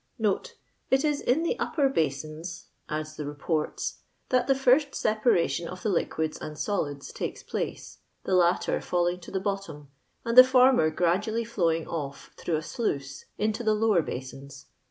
[0.19, 2.49] ♦*" It i« in the upper boaioB,*'
[2.89, 3.97] ttddfl the Beporta."
[4.31, 9.29] that the first separation of the lianids and aoUcU takes place, the latter fklUng to
[9.29, 9.89] the bottom,
[10.25, 14.65] and the former prradually flowing off through a iluioe into tl^o lower basins.